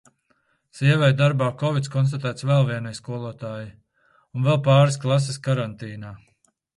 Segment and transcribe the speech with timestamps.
[0.77, 3.67] Sievai darbā kovids konstatēts vēl vienai skolotājai.
[4.39, 6.15] Un vēl pāris klases karantīnā.